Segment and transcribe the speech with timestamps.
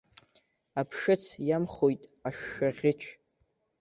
[0.79, 3.01] Аԥшыц иамхоит ашшаӷьыч.